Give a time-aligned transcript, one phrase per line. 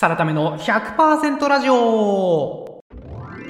[0.00, 2.69] さらための100%ラジオ。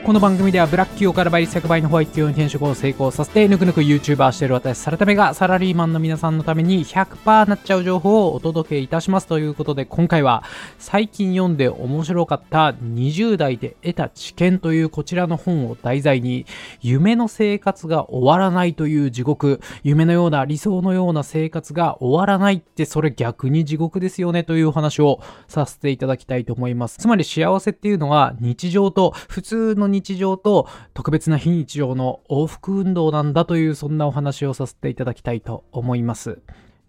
[0.02, 10.42] この番組ではブラック企業から倍率100倍のホワイト企業に転職を成功させてぬくぬく YouTuber している私サラタメがサラリーマンの皆さんのために100%なっちゃう情報をお届けいたしますということで今回は
[10.78, 16.46] 最近読んで面白かった20代で得た知見というこちらの本を題材に
[16.80, 26.96] 夢の生活が終わらないという地獄夢のような理想のような生活が終わらないってそれ逆に地獄ですよねというお話をさせていただきたいと思います。
[26.96, 36.40] つまり幸せっていうのは日常と普通の日常と特別な非日常の往復運動なんだというそんなお話をさせていただきたいと思います。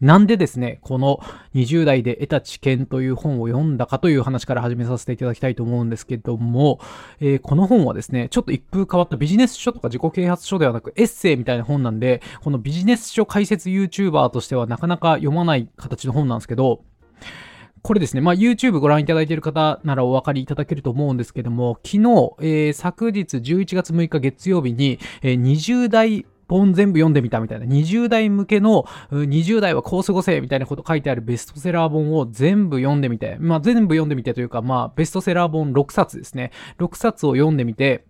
[0.01, 1.21] なんでですね、この
[1.53, 6.79] 20代で得た知見という本を読んだかという話から始めさせていただきたいと思うんですけども、
[7.19, 16.83] えー、この本はですね、ちょっと一風変わったビジネス書とか自己啓発書ではなくエッセイみたいな本なんで、このビジネス書解説 YouTuber としてはなかなか読まない形の本なんですけど、
[17.81, 36.51] これですね、まあ、YouTube ご覧いただいている方ならお分かりいただけると思うんですけども、昨日、えー、昨日11月6日月曜日に、えー、20代本全部読んでみたみたいな、20代向けの、20代はこう過ごせみたいなこと書いてあるベストセラー本を全部読んでみて、まあ全部読んでみてというか、まあベストセラー本6冊ですね。
[36.77, 38.05] 6冊を読んでみて、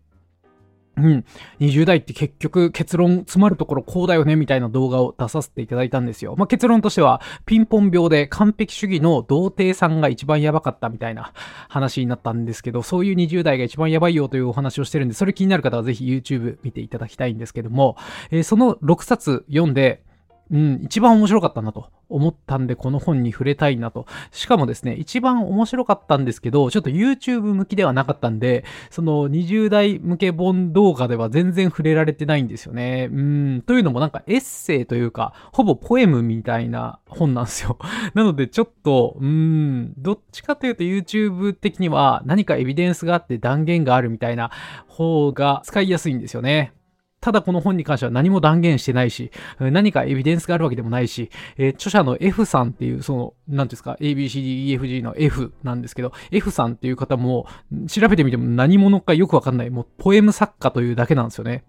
[0.97, 1.25] うん。
[1.59, 6.36] 20代って結局結論詰まるところこうだよねみたいな動画を出させていただいたんですよ。
[6.38, 11.33] まあ、結論としてはピンポン病で完璧主義の童貞さんが一番やばかったみたいな
[11.70, 17.95] 話になったんですけど、そういう20代が一番やばいよというお話をしてるんで、それ気になる方はぜひ YouTube 見ていただきたいんですけども、
[18.30, 20.03] えー、その6冊読んで、
[20.52, 24.06] うん、一番面白かったなと思ったんで、この本に触れたいなと。
[24.32, 33.08] しかもですね、一番面白かったんですけど、ちょっと YouTube 向きではなかったんで、その20代向け本動画では全然触れられてないんですよね。
[33.12, 37.78] うん、というのもなんかエッセイというか、ほぼポエムみたいな本なんですよ。
[38.14, 44.52] なのでちょっと、うん、どっちかというと YouTube 的には何かエビデンスがあって断言があるみたいな
[44.88, 46.74] 方が使いやすいんですよね。
[47.22, 57.45] ただこの本に関しては何も断言してないし、何かエビデンスがあるわけでもないし、えー、著者の F さんっていう、その、なんですか、ABCDEFG の F なんですけど、F さんっていう方も、
[57.87, 61.64] 調べてみても何者かよくわかんない、もうポエム作家というだけなんですよね。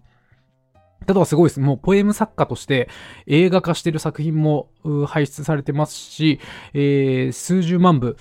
[1.03, 1.59] ただすごいです。
[1.59, 2.89] もうポエム作家として
[3.27, 4.69] 映画化してる作品も
[5.07, 6.39] 輩出されてますし、
[6.73, 8.17] えー、数十万部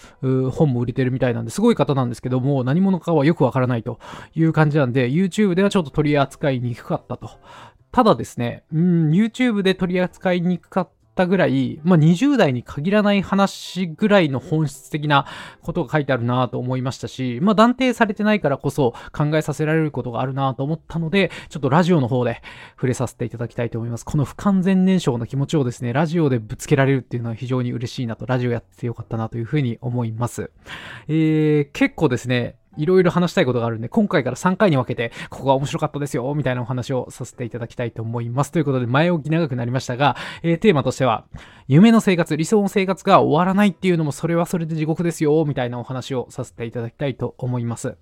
[0.50, 3.98] 本も売れてるみたいなんで、すごい方なんですけども、何者かはよくわからないと
[4.34, 7.30] いう感じなんで、YouTube ではちょっと取り扱いにくかったと。
[7.90, 15.26] ただですね、うん、YouTube で取り扱いにくかったったぐらい、まあ、20代に限らない話ぐらいの本質的な
[15.60, 22.42] ことが書いてあるなと思いましたし、まあ、断定されてないからこそ考えさせられることがあるなと思ったので、ちょっとラジオの方で
[22.76, 24.04] 触れさせていただきたいと思います。
[24.04, 30.50] この不完全燃焼の気持ちをですね、ラジオでぶつけられるっていうのは非常に嬉しいなと、ラジオやっててよかったなというふうに思います。
[31.08, 38.52] えー、結構ですね、いろいろ話したいことがあるんで、今回から3回に分けて、ここが面白かったですよ、みたいなお話をさせていただきたいと思います。
[38.52, 41.24] ということで、前置き長くなりましたが、えー、テーマとしては、
[41.68, 47.96] 夢の生活、理想の生活が終わらないっていうのも、それはそれで地獄ですよ、みたいなお話をさせていただきたいと思います。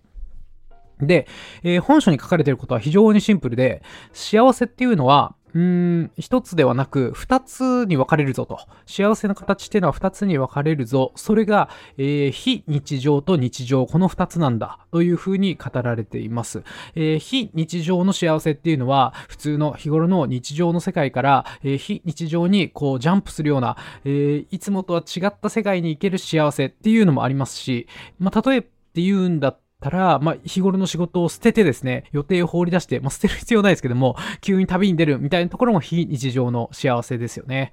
[1.01, 1.27] で、
[1.63, 3.83] えー、本書に書かれていることは非常にシンプルで、
[4.13, 5.61] 幸せっていうのは、うー
[6.05, 8.61] ん、一つではなく、二つに分かれるぞと。
[8.87, 11.13] 幸せの形っていうのは二つに分かれるぞ。
[11.17, 11.69] それが、
[11.99, 14.79] えー、非日常と日常、この二つなんだ。
[14.93, 16.63] というふうに語られています。
[16.95, 27.87] えー、非日常の幸せっていうのは、普通の日頃の日常の世界から、えー、非日常にこうジャンプするような、え、いつもとは違った世界に行ける幸せっていうのもありますし、
[28.19, 37.73] まあ、例えって言うんだったたら、まあ、日頃の仕事を捨ててですね、予定を放り出して、まあ、捨てる必要ないですけども、 急に旅に出るみたいなところも非日常の幸せですよね。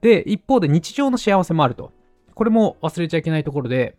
[0.00, 1.92] で、一方で日常の幸せもあると。
[2.34, 3.96] これも忘れちゃいけないところで、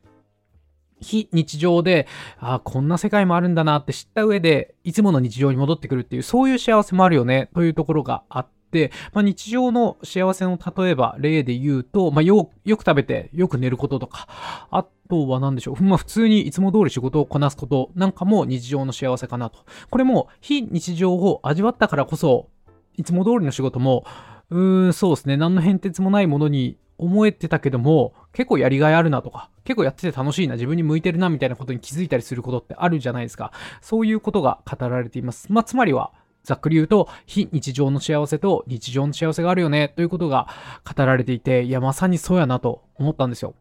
[0.99, 2.07] 非日常で、
[2.39, 14.27] ああ、こんな世界もあるんだなって知った上で、いつもの日常に戻ってくるっていう、そういう幸せもあるよね、というところがあって、まあ、日常の幸せの例えば例で言うと、まあ、よ、よく食べてよく寝ることとか、
[14.71, 15.81] あとは何でしょう？
[15.83, 19.59] まあ普通にいつも通り仕事をこなすことなんかも日常の幸せかなと。
[19.89, 22.49] これも非日常を味わったからこそ、
[22.95, 24.05] いつも通りの仕事も、
[24.49, 25.37] うーん、そうですね。
[25.37, 33.51] 何の変哲もないものに思えてたけども、結構やりがいあるなとか、結構やってて楽しいな、自分に向いてるなみたいなことに気づいたりすることってあるじゃないですか。
[33.81, 35.51] そういうことが語られています。
[35.51, 36.11] まあ、つまりは、
[36.43, 40.47] ざっくり言うと、非日常の幸せと日常の幸せがあるよね、ということが
[40.95, 43.53] 語られていて、いや、まさにそうやなと思ったんですよ。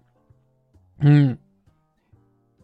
[1.02, 1.38] うん。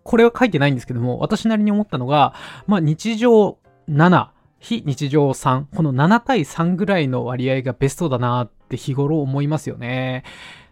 [0.05, 2.35] これは書いてないんですけども、私なりに思ったのが、
[2.67, 3.59] まあ日常
[3.89, 10.25] 7、非日常3、この7対3ぐらいの割合がベストだなって日頃思いますよね。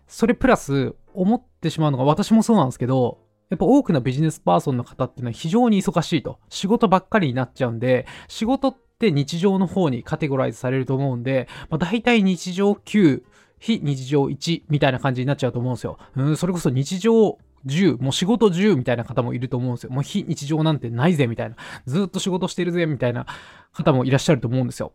[0.06, 3.18] それプラス、思ってしまうのが、私もそうなんですけど、
[3.50, 6.38] やっぱ多くのビジネスパーソンの方っていうのは非常に忙しいと。
[6.48, 13.22] 仕事ばっかりになっちゃうんで、仕事って日常の方にカテゴライズされると思うんで、まあ、大体日常9、
[13.58, 15.98] 非日常1みたいな感じになっちゃうと思うんですよ。
[16.16, 19.90] うん、それこそ日常10、もう仕事10みたいな方もいると思うんですよ。
[19.90, 21.56] もう非日常なんてないぜみたいな。
[21.86, 23.26] ずっと仕事してるぜみたいな
[23.72, 24.92] 方もいらっしゃると思うんですよ。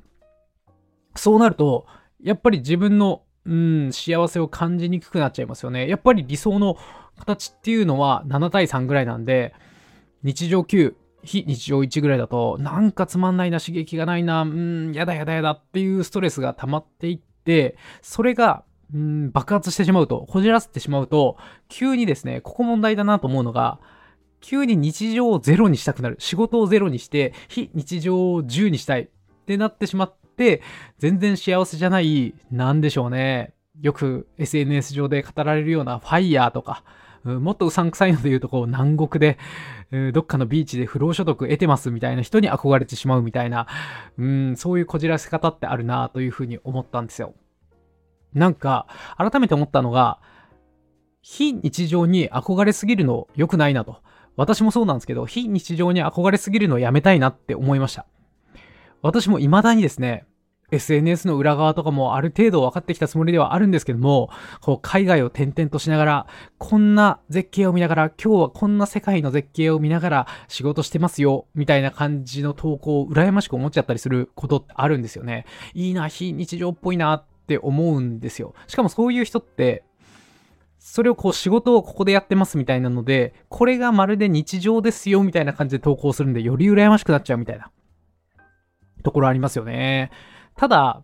[1.16, 1.86] そうなると、
[2.22, 5.88] やっぱり自分の、うん、幸せを感じにくくなっちゃいますよね。
[5.88, 6.78] やっぱり理想の
[7.18, 9.54] 形っていうのは7対3ぐらいなんで、
[10.24, 21.38] 日常9、非日常1ぐらいだと、なんかつまんないな、刺激がないな、うん、やだやだやだっていうストレスが溜まっていって、それが、うん、爆発してしまうと、こじらせてしまうと、
[21.70, 23.80] 急にですね、ここ問題だなと思うのが、
[24.42, 26.18] 急に日常をゼロにしたくなる。
[26.20, 29.08] 仕事をゼロにして、非日常を10にしたいっ
[29.46, 30.62] てなってしまって、
[31.00, 33.54] 全然幸せじゃない、なんでしょうね。
[33.82, 36.84] よく SNS 上で語られるようなファイヤーとか、
[37.24, 39.40] もっとうさんくさいので言うと、こう、南国で、
[40.14, 43.68] どっかのビーチで不労所得得てますみたいな人に憧れてしまうみたいな、
[44.18, 47.34] うん、そういうこじらせ方ってあるなというふうに思ったんですよ。
[48.36, 48.88] なんか、
[49.18, 50.20] 改めて思ったのが、
[51.22, 53.98] 非日常に憧れすぎるの良くないなと。
[54.36, 58.06] 私もそうなんですけど、非日常に憧れすぎるのをやめたいなって思いました。
[59.02, 60.26] 私も未だにですね、
[60.72, 64.30] SNS の裏側とかもある程度分かってきたつもりではあるんですけども、
[64.62, 66.28] こう海外を転々としながら、
[66.58, 75.46] こんな絶景を見ながら、今日はこんな世界の絶景を見ながら仕事してますよ、みたいな感じの投稿を羨ましく思っちゃったりすることってあるんですよね。
[75.74, 78.56] いいな、非日常っぽいなって思うんですよ。
[78.66, 79.84] しかもそういう人って、
[80.80, 87.72] それをこう仕事をここでやってますみたいなので、これがまるで日常ですよみたいな感じで投稿するんで、より羨ましくなっちゃうみたいな
[89.04, 90.12] ところありますよね。
[90.56, 91.04] ただ、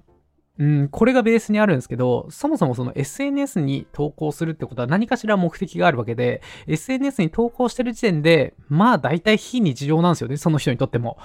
[0.57, 11.17] うん、これがベースにあるんですけど、そもそもその SNS に投稿するってことは何かしら目的があるわけで、SNS に投稿してる時点で、まあ大体非日常なんですよね、その人にとっても。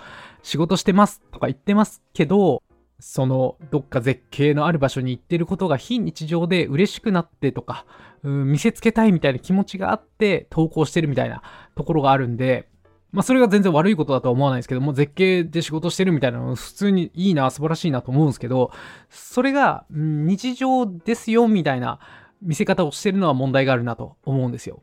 [0.42, 2.62] 仕事してますとか言ってますけど、
[2.98, 7.84] そのどっか絶景のある場所に行ってることが非日常で嬉しくなってとか、
[8.22, 11.42] うん、見せつけたいみたいな気持ちがあって投稿してるみたいな
[11.74, 12.68] ところがあるんで、
[13.16, 18.72] まあそれが全然悪いことだとは思わないですけども、絶景で仕事してるみたいなの普通にいいな、素晴らしいなと思うんですけど、
[19.08, 21.98] それが、日常ですよみたいな
[22.42, 24.82] 見せ方をしてるのは問題があるなと思うんですよ。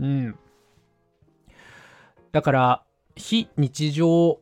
[0.00, 0.34] うん。
[2.32, 2.82] だから、
[3.16, 4.41] 非日常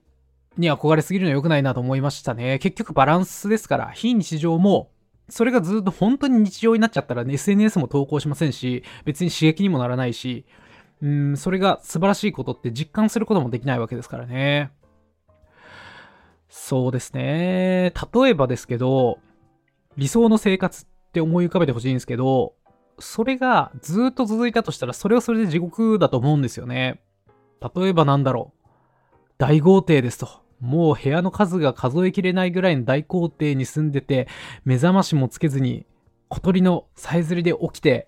[0.61, 2.59] に憧れすぎるのは良くないなと思いましたね。
[2.59, 4.91] 結局バランスですから、非日常も、
[5.29, 10.45] それがずっと本当に日常になっちゃったら、ね、SNS も投稿しませんし、別に刺激にもならないし、
[11.03, 14.71] うん、それが素晴らしいことって実感することもできないわけですからね。
[16.49, 17.93] そうですね。
[18.13, 19.19] 例えばですけど、
[19.97, 22.55] 理想の生活って思い浮かべてほしいんですけど、
[22.99, 27.01] それがずっと続いたとしたら、それはそれで地獄だと思うんですよね。
[27.75, 28.61] 例えばなんだろう。
[29.39, 30.29] 大豪邸ですと。
[30.61, 34.29] もう部屋の数が数えきれないぐらいの大豪邸に住んでて、
[34.65, 35.87] 目覚ましもつけずに、
[36.29, 38.07] 小鳥のさえずりで起きて、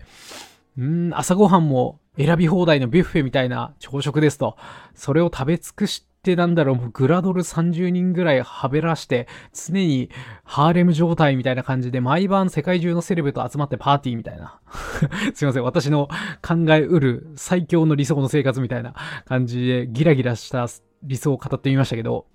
[0.77, 4.55] うん、朝ごはんも選び放題のビュッフェみたいな朝食ですと。
[4.95, 10.09] それを食べ尽くして、なんだろう、もうグラドル30人ぐらいはべらして、常に
[10.43, 14.59] ハーレム状態みたいな感じで、毎晩世界中のセレブと集まってパーティーみたいな。
[15.33, 16.07] すいません、私の
[16.41, 18.93] 考えうる最強の理想の生活みたいな
[19.25, 20.67] 感じで、ギラギラした
[21.03, 22.27] 理想を語ってみましたけど、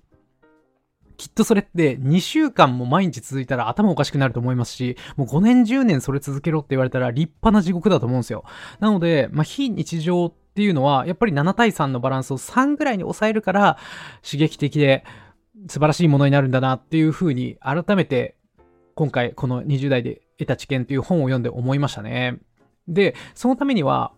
[1.19, 8.45] きっとそれって2週間も毎日続いたら頭おかしくなると思いますし、もう5年10年それ続けろって言われたら立派な地獄だと思うんですよ。
[8.79, 13.77] なので、まあ、非日常っていうのは、やっぱり7対3のバランスを3ぐらいに抑えるから、
[14.23, 15.03] 刺激的で
[15.67, 18.37] 素晴らしいものになるんだなっていうふうに、改めて、
[18.95, 22.39] 今回この20代で得た知見という本を読んで思いましたね。
[22.87, 24.13] で、そのためには、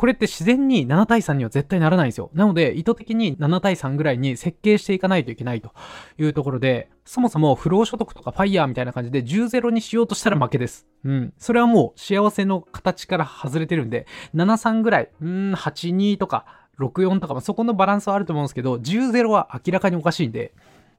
[0.00, 2.30] これって自然に7対3には絶対ならないんですよ。
[2.32, 5.74] なので、意図的に7対3ぐらいに設計していかないといけないと
[6.16, 10.86] いうところで、そもそも不労所得とかファイヤーみたいな感じで10-0にしようとしたら負けです。
[11.04, 11.34] うん。
[11.36, 16.46] それはもう幸せの形から外れてるんで、7-3ぐらい、うん、8-2とか、
[16.78, 20.54] 6-4とか、ま、そこのバランスはあると思うんですけど、10-0は明らかにおかしいんで、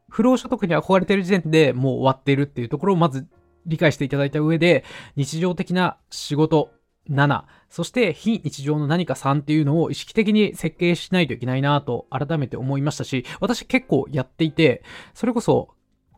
[0.10, 3.25] 不労所得に憧れてる時点でもう終わっているっていうところをまず
[3.65, 4.84] 理解していただいた上で、
[5.15, 6.70] 日常的な仕事、
[7.10, 15.70] 7、そして非日常の何か3っていうのを意識的に設計しないといけないなと改めて思いましたし、私結構やっていて、それこそ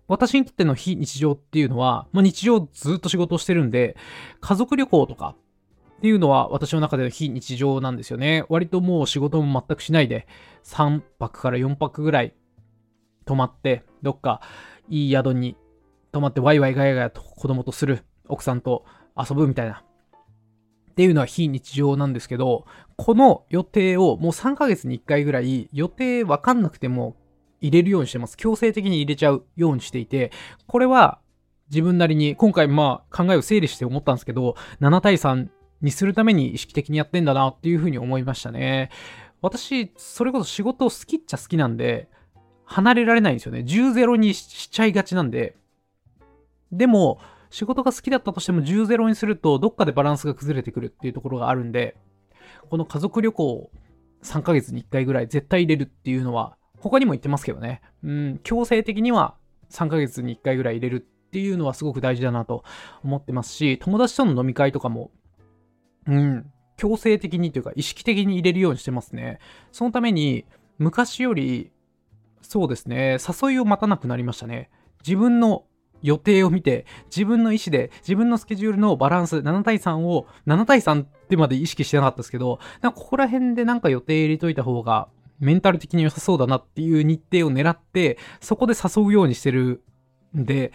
[0.08, 3.96] 私にとっての非日常っていうのは、まあ、日常ずっと仕事をしてるんで、
[4.42, 5.36] 家族旅行とか
[5.98, 8.44] っていうのは私の中での非日常なんですよね。
[8.50, 10.28] 割ともう仕事も全くしないで、
[10.66, 12.34] 3泊から4泊ぐらい
[13.26, 14.42] 泊まって、どっか
[14.90, 15.56] いい宿に
[16.12, 18.86] 泊まってワイワイガヤガヤと子供とする、奥さんと
[19.18, 19.84] 遊ぶみたいな
[20.94, 27.16] っていうのは非日常なんですけど、この予定をもう3ヶ月に1回ぐらい予定わかんなくても
[27.62, 28.38] 入れるようにしてます。
[28.38, 30.32] 強制的に入れちゃうようにしていて、
[30.68, 31.20] これは
[31.72, 35.50] 自分なりに今回まあ考えを整理して思ったんですけど、7対3
[35.82, 38.92] にするために意識的にやってんだなっていうふうに思いましたね。
[39.42, 42.08] 私、それこそ仕事を好きっちゃ好きなんで、
[42.66, 43.60] 離れられないんですよね。
[43.60, 45.58] 10-0にしちゃいがちなんで。
[46.72, 47.20] でも、
[47.54, 51.96] 仕事が好きだったとしても10-0にすると、どっかでバランスが崩れてくるっていうところがあるんで、
[52.72, 53.70] この家族旅行
[54.24, 57.82] 3ヶ月に1回ぐらい絶対入れるっていうのは、他にも言ってますけどね。
[58.04, 59.36] うん、強制的には
[59.70, 62.64] 3ヶ月に1回ぐらい入れるっていうのはすごく大事だなと
[63.04, 65.12] 思ってますし、友達との飲み会とかも、
[66.08, 69.38] うん、強制的にというか意識的に入れるようにしてますね。
[69.72, 70.48] そのために、
[70.80, 71.72] 昔より、
[72.42, 74.72] そうですね、誘いを待たなくなりましたね。
[75.06, 75.66] 自分の
[76.04, 85.08] 予定を見て、自分の意思で、自分のスケジュールのバランス、7対3を、7対3ってまで意識してなかったですけど、なんかここら辺でなんか予定入れといた方が、
[85.40, 89.82] メンタル的に良さそうだなっていう日程を狙って、そこで誘うようにしてる
[90.38, 90.72] んで、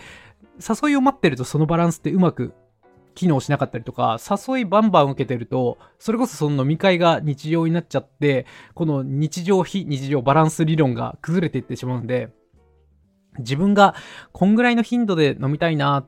[0.58, 2.52] 誘いを待ってるとそのバランスってうまく
[3.14, 4.18] 機能しなかったりとか、
[4.48, 12.30] 誘いバンバン受けてると、それこそその飲み会が日常になっちゃって、この日常非日常バランス理論が崩れていってしまうんで、
[13.38, 13.94] 自分が
[14.32, 16.06] こんぐらいの頻度で飲みたいなっ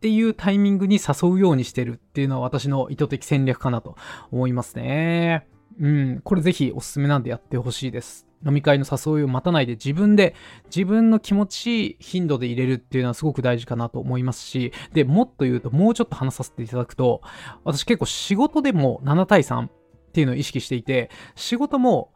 [0.00, 3.96] ていうタイミングに誘うようにしてるっていうのは私の意図的戦略かなと
[4.30, 5.46] 思いますね。
[5.80, 8.26] うん、これぜひおすすめなんでやってほしいです。
[8.46, 10.34] 飲み会の誘いを待たないで自分で
[10.66, 17.22] 自分の気持ちいい頻度で入れるっていうのはすごく大事かなと思いますし、で、もっと言うともうちょっと話させていただくと、
[17.64, 19.70] 私結構仕事でも7対3っ
[20.12, 22.12] ていうのを意識していて、仕事も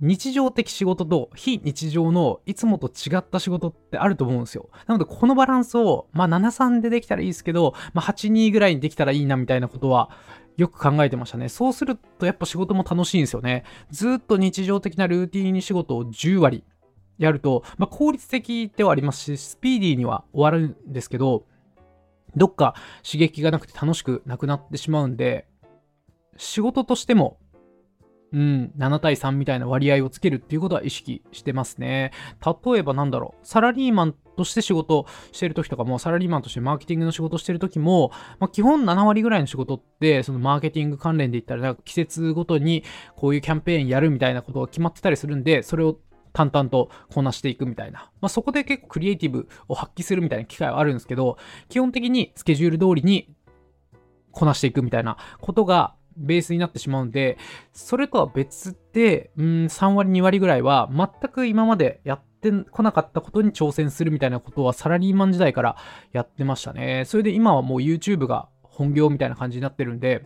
[0.00, 4.68] 日常的仕事と非日常のいつもと違った仕事ってあると思うんですよ。
[4.86, 10.10] なのでこのバランスを、まあ7-3でできたらいいですけど、まあ8-2ぐらいにできたらいいなみたいなことは
[10.56, 11.48] よく考えてましたね。
[11.48, 13.64] そうするとやっぱ仕事も楽しいんですよね。
[13.90, 16.64] ずっと日常的なルーティーンに仕事を10割
[17.18, 21.46] やると、まあ効率的ではありますし、スピーディーには終わるんですけど、
[22.34, 25.46] どっか刺激がなくて楽しくなくなってしまうんで、
[26.36, 27.38] 仕事としても
[28.32, 32.12] うん、7対3みたいな割合をつけるっていうことは意識してますね。
[32.44, 38.10] 例えばなんだろう、サラリーマンとして仕事してる時とかも、サラリーマンとしてマーケティングの仕事してる時も、
[38.40, 42.84] まあ、基本7割ぐらいの仕事って、そのマーケティング関連で言ったら、なんか季節ごとに
[43.16, 45.98] こういうキャンペーンやるみたいなことが決まってたりするんで、それを
[46.32, 48.10] 淡々とこなしていくみたいな。
[48.20, 51.36] まあ、そこで結構クリエイティブを発揮するみたいな機会はあるんですけど、
[51.68, 53.34] 基本的にスケジュール通りに
[54.30, 57.38] こなしていくみたいなことがベースになってしまうんで、
[57.72, 65.76] それとは別で、うん、3割2割ぐらいは全く今までやってこなかったことに挑戦するみたいなことはサラリーマン時代から
[66.12, 67.04] やってましたね。
[67.06, 70.24] それで今はもう YouTube が本業みたいな感じになってるんで、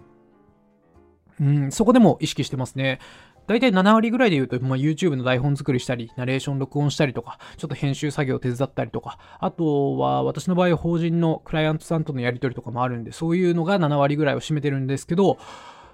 [1.40, 3.00] うん、そこでも意識してますね。
[3.46, 15.38] 大体7割ぐらいで言うと、まあ、YouTube の台本作りしたり、ナレーション録音したりとか、ちょっと編集作業手伝ったりとか、あとは私の場合法人のクライアントさんとのやり取りとかもあるんで、そういうのが7割ぐらいを占めてるんですけど、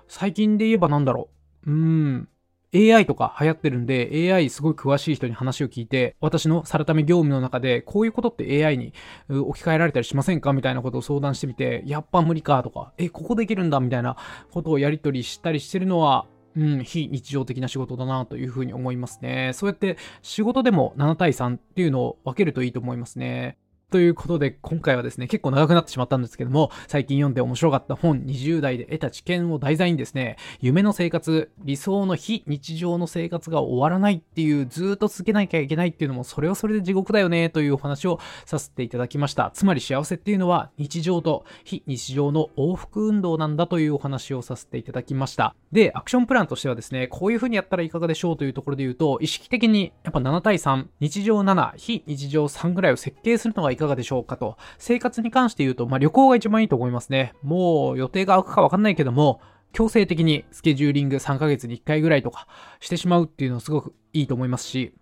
[0.08, 1.28] 最近で言えばなんだろ
[1.66, 1.70] う。
[1.70, 2.28] うーん。
[2.74, 8.94] AI とか流行ってるんで、AI すごい詳しい人に話を聞いて、私のさらため業務の中で、こういうことって AI に
[9.28, 14.16] 置き換えられたりしませんかみたいなことを相談してみて、やっぱ無理かとか、え、ここできるんだみたいな
[14.50, 19.52] ことをやり取りしたりしてるのは、うん、非日常的な仕事だなというふうに思いますね。
[19.54, 23.58] そうやって仕事でも7対3っていうのを分けるといいと思いますね。
[23.92, 39.50] ということで、今回はですね、結構長くなってしまったんですけども、最近読んで面白かった本、20代で得た知見を題材にですね、夢の生活、理想の非日常の生活が終わらないっていう、ずっと続けなきゃいけないっていうのも、それはそれで地獄だよね、というお話をさせていただきました。
[39.52, 45.54] つまり幸せっていうのは、日常と非日常の往復運動なんだというお話をさせていただきました。
[45.70, 54.56] で、アクションプランとしてはですね、こういう風にやったらいかがでしょうというところで言うと、意識的に、やっぱ7対3、日常7、非日常3ぐらいを設計するのがいかがでしょうかと。
[54.78, 57.34] 生活に関して言うと、まあ、旅行が一番いいと思いますね。
[57.42, 59.40] もう予定が空くかわかんないけども、
[59.72, 62.46] 強制的にスケジューリング3ヶ月に1回ぐらいとか
[62.80, 64.94] してしまうっていうのはすごくいいと思いますし、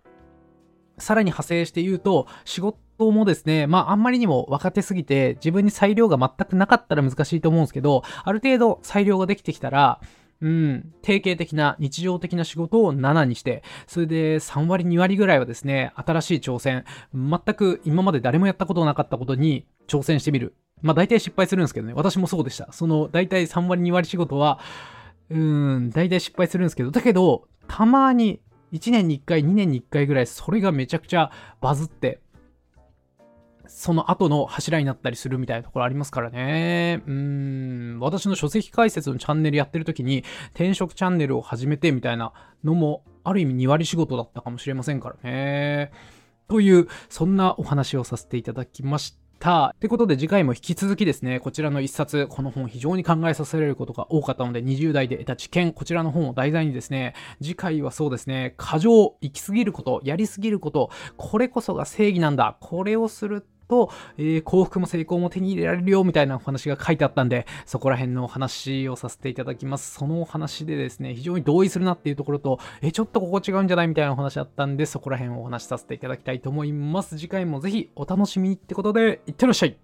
[0.97, 9.99] さらに派生して言うと、仕事もですね、まああんまりにも若手すぎて自分に裁量が全くなかったら難しいと思うんですけど、ある程度裁量ができてきたら、
[10.41, 16.83] うん、定型的な日常的な仕事を7にして、それで3割2割ぐらいはですね、新しい挑戦、
[17.13, 20.55] 全く今まで誰もやったことなかったことに挑戦してみる。
[20.81, 22.71] まあ大体失敗するんですけどね、私もそうでした。
[22.71, 24.59] その大体3割2割仕事は、
[25.29, 28.41] うん、大体失敗するんですけど、だけど、たまに
[28.73, 31.31] 1年に1回、2年に1回ぐらい、それがめちゃくちゃ
[31.61, 32.19] バズって、
[33.73, 37.01] その後の柱になったりするみたいなところありますからね。
[37.07, 42.33] うん、私の書籍解説のチャンネルやってる時に、転職チャンネルを始めてみたいな
[42.65, 45.91] のも、ある意味2割仕事だったかもしれませんからね。
[46.49, 49.71] という、そんなお話をさせていただきました。
[49.73, 62.57] ってことで次回も引き続きですね、こちらの一冊、この本非常に考えさせられることが多かったので、20代で得た知見、こちらの本を題材にですね、次回はそうですね、過剰、行き過ぎること、やり過ぎること、これこそが正義なんだ。
[62.59, 69.93] これをすると、えー、幸福も成功も手に入れられるよみたいなお話が書いてあったんで、そこら辺のお話をさせていただきます。
[69.93, 77.17] そのお話でですね、非常に同意するなっていうところと、え、ちょっとここ違うんじゃないみたいなお話あったんで、そこら辺をお話しさせていただきたいと思います。
[77.17, 79.77] 次回もぜひお楽しみにってことで、いってらっしゃい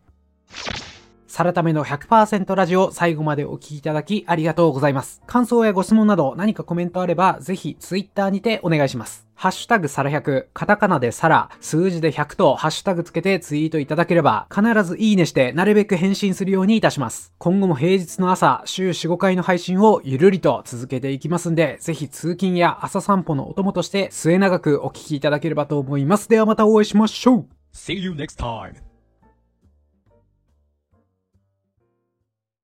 [1.37, 5.21] サラタメの100%ラジオ最後までお聴きいただきありがとうございます。
[5.27, 9.27] 感想やご質問など何かコメントあればぜひツイッターにてお願いします。
[9.35, 17.31] ハッシュタグサラ100、カタカナでサラ、数字で100とハッシュタグつけてツイートいただければ必ずいいねしてなるべく返信するようにいたします。
[17.37, 26.29] 今後も平日の朝、週4、5回の配信をゆるりと続けていきますんで、ぜひ通勤や朝散歩のお供として末永くお聴きいただければと思います。
[26.29, 28.86] ではまたお会いしましょう See you next time!